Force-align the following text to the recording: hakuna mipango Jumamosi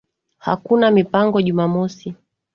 hakuna 0.37 0.91
mipango 0.91 1.39
Jumamosi 1.41 2.15